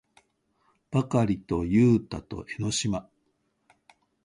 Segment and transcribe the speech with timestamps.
[0.89, 3.07] ばかりとゆうたと江の島